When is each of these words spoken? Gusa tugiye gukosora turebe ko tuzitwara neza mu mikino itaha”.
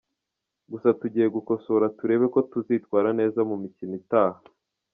Gusa 0.71 0.89
tugiye 1.01 1.27
gukosora 1.35 1.85
turebe 1.97 2.25
ko 2.33 2.39
tuzitwara 2.51 3.09
neza 3.19 3.39
mu 3.49 3.55
mikino 3.63 3.93
itaha”. 4.01 4.39